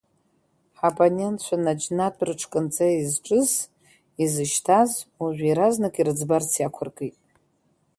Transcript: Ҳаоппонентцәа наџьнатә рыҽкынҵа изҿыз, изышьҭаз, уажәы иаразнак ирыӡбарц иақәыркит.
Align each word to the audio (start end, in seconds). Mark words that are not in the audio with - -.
Ҳаоппонентцәа 0.77 1.55
наџьнатә 1.63 2.21
рыҽкынҵа 2.27 2.87
изҿыз, 2.99 3.51
изышьҭаз, 4.23 4.91
уажәы 5.21 5.45
иаразнак 5.47 5.95
ирыӡбарц 5.97 6.51
иақәыркит. 6.57 7.15